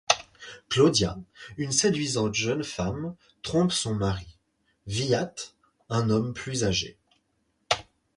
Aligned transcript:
Claudia, 0.67 1.15
une 1.57 1.71
séduisante 1.71 2.33
jeune 2.33 2.63
femme, 2.63 3.15
trompe 3.43 3.71
son 3.71 3.93
mari, 3.93 4.39
Wyatt, 4.87 5.53
un 5.91 6.09
homme 6.09 6.33
plus 6.33 6.63
âgé. 6.63 6.97